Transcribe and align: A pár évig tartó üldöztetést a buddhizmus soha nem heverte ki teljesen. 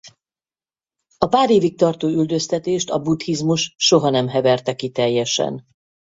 A 1.17 1.27
pár 1.27 1.49
évig 1.49 1.77
tartó 1.77 2.07
üldöztetést 2.07 2.89
a 2.89 2.97
buddhizmus 2.99 3.73
soha 3.77 4.09
nem 4.09 4.27
heverte 4.27 4.75
ki 4.75 4.89
teljesen. 4.89 5.67